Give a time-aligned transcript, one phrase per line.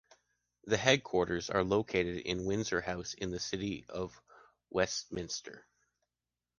[0.65, 4.19] The headquarters are located in Windsor House in the City of
[4.71, 5.67] Westminster.